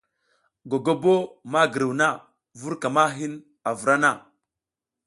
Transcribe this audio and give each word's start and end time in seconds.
Gogobo 0.69 1.13
ma 1.51 1.61
giruw 1.71 1.93
na, 1.99 2.09
vur 2.59 2.73
ka 2.81 2.89
ma 2.95 3.05
hin 3.17 3.33
a 3.69 3.71
vra 3.81 3.95
na. 4.03 4.11